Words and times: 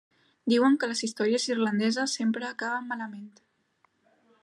Diuen 0.53 0.77
que 0.83 0.89
les 0.93 1.03
històries 1.09 1.45
irlandeses 1.55 2.17
sempre 2.21 2.51
acaben 2.51 2.91
malament. 2.95 3.33